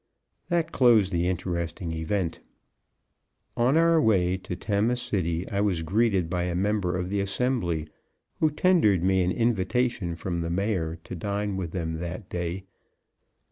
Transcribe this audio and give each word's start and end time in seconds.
That 0.47 0.71
closed 0.71 1.11
the 1.11 1.27
interesting 1.27 1.91
event. 1.91 2.39
On 3.55 3.77
our 3.77 4.01
way 4.01 4.35
to 4.35 4.55
Tama 4.55 4.95
City 4.95 5.47
I 5.51 5.61
was 5.61 5.83
greeted 5.83 6.27
by 6.27 6.45
a 6.45 6.55
member 6.55 6.97
of 6.97 7.13
assembly, 7.13 7.87
who 8.39 8.49
tendered 8.49 9.03
me 9.03 9.21
an 9.23 9.31
invitation 9.31 10.15
from 10.15 10.41
the 10.41 10.49
Mayor 10.49 10.97
to 11.03 11.15
dine 11.15 11.55
with 11.55 11.69
them 11.71 11.99
that 11.99 12.29
day. 12.29 12.65